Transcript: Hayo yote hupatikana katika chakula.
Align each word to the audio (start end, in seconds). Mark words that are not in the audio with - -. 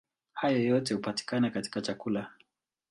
Hayo 0.33 0.57
yote 0.65 0.93
hupatikana 0.93 1.49
katika 1.49 1.81
chakula. 1.81 2.31